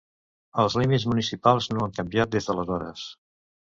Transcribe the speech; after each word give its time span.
Els 0.63 0.77
límits 0.83 1.05
municipals 1.13 1.71
no 1.77 1.87
han 1.87 1.97
canviat 2.01 2.37
des 2.39 2.53
d'aleshores. 2.53 3.09